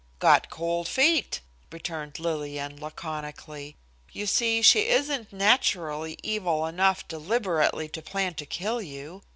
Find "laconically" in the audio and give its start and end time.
2.81-3.75